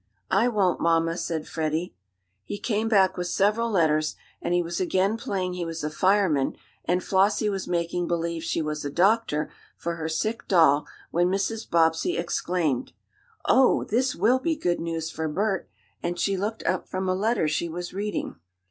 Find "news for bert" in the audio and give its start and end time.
14.79-15.69